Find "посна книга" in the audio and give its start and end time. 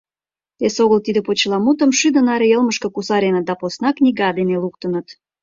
3.59-4.27